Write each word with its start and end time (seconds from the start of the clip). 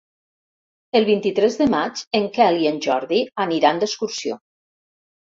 El 0.99 1.03
vint-i-tres 1.09 1.57
de 1.59 1.67
maig 1.73 2.01
en 2.19 2.25
Quel 2.37 2.57
i 2.61 2.65
en 2.69 2.79
Jordi 2.85 3.19
aniran 3.45 3.83
d'excursió. 3.83 4.39